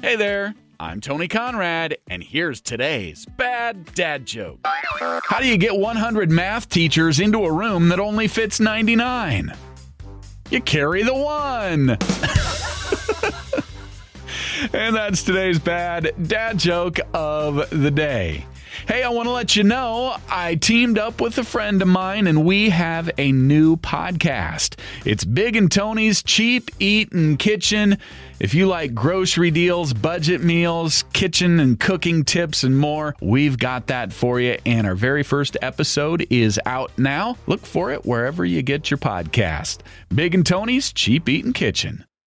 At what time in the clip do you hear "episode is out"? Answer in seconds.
35.60-36.92